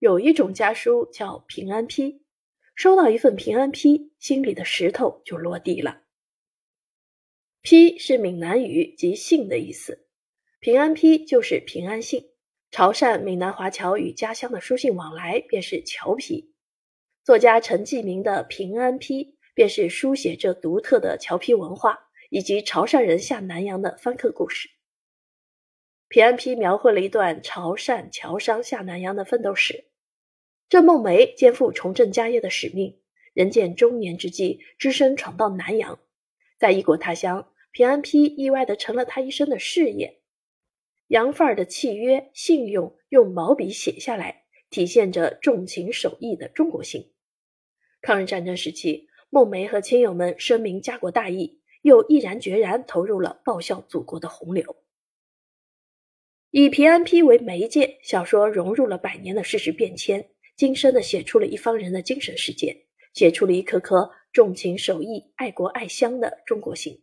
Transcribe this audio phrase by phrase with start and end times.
[0.00, 2.22] 有一种家书叫平安批，
[2.74, 6.00] 收到一份平安批，心里的石头就落地了。
[7.60, 10.06] 批是闽南语及信的意思，
[10.58, 12.30] 平安批就是平安信。
[12.70, 16.54] 潮汕闽南华侨与家乡的书信往来便是侨批。
[17.22, 24.70] 作家陈继明的平安批便是书写这独特的侨批文化以及潮汕人下南洋的番客故事。
[26.08, 29.89] 平安批描绘了一段潮汕侨商下南洋的奋斗史。
[30.70, 32.96] 这孟梅肩负重振家业的使命，
[33.34, 35.98] 人见中年之际，只身闯到南洋，
[36.60, 40.20] 在异国他乡，平安批意外的成了他一生的事业。
[41.08, 47.10] 洋范儿的契约、信用，用毛笔写下来，体现着重情守义的中国性。
[48.00, 54.76] 抗日战争时期，孟梅和亲友们声明家国大义，又毅然决然投入了报效祖国的洪流。
[56.52, 60.30] 以平安批为媒介，小说融入了百年的事实变迁。
[60.60, 67.00] 精深的写出了一方人的精神世界，写出了一颗颗重情守义、爱国爱乡的中国心。